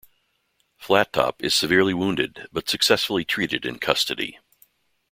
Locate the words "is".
1.43-1.53